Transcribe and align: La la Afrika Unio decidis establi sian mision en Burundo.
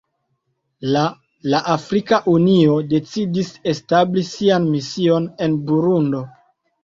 La 0.93 1.01
la 1.53 1.59
Afrika 1.73 2.17
Unio 2.31 2.77
decidis 2.93 3.51
establi 3.73 4.25
sian 4.29 4.67
mision 4.73 5.29
en 5.47 5.61
Burundo. 5.69 6.23